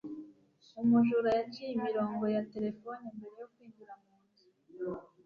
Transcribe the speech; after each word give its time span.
umujura 0.81 1.29
yaciye 1.37 1.69
imirongo 1.75 2.23
ya 2.35 2.41
terefone 2.53 3.05
mbere 3.17 3.35
yo 3.41 3.47
kwinjira 3.53 3.93
mu 4.03 4.13
nzu 4.23 4.47